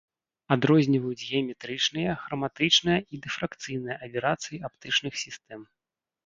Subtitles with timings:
[0.53, 5.61] Адрозніваюць геаметрычныя, храматычныя і дыфракцыйныя аберацыі аптычных сістэм.